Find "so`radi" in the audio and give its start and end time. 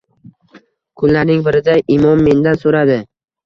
2.67-3.01